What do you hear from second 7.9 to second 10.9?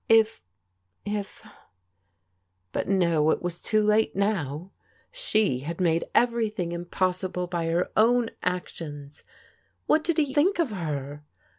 own actions. What did he think of